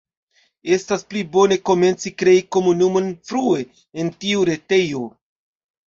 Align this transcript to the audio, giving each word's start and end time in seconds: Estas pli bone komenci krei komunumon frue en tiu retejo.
Estas 0.77 1.05
pli 1.11 1.21
bone 1.35 1.59
komenci 1.71 2.13
krei 2.23 2.41
komunumon 2.59 3.13
frue 3.31 3.63
en 4.05 4.13
tiu 4.23 4.53
retejo. 4.55 5.09